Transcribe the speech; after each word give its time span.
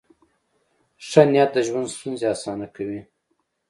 ښه 1.07 1.21
نیت 1.31 1.49
د 1.53 1.57
ژوند 1.67 1.87
ستونزې 1.95 2.25
اسانه 2.35 2.67
کوي. 2.75 3.01